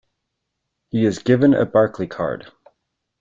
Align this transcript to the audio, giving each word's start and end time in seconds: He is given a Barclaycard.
He 0.89 1.05
is 1.05 1.19
given 1.19 1.53
a 1.53 1.63
Barclaycard. 1.63 2.47